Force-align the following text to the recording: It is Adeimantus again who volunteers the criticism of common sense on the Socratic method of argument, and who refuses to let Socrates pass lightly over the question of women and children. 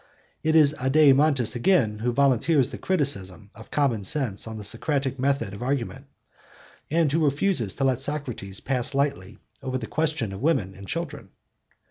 It 0.41 0.55
is 0.55 0.73
Adeimantus 0.81 1.55
again 1.55 1.99
who 1.99 2.11
volunteers 2.11 2.71
the 2.71 2.79
criticism 2.79 3.51
of 3.53 3.69
common 3.69 4.03
sense 4.03 4.47
on 4.47 4.57
the 4.57 4.63
Socratic 4.63 5.19
method 5.19 5.53
of 5.53 5.61
argument, 5.61 6.07
and 6.89 7.11
who 7.11 7.23
refuses 7.23 7.75
to 7.75 7.83
let 7.83 8.01
Socrates 8.01 8.61
pass 8.61 8.95
lightly 8.95 9.37
over 9.61 9.77
the 9.77 9.85
question 9.85 10.33
of 10.33 10.41
women 10.41 10.73
and 10.73 10.87
children. 10.87 11.29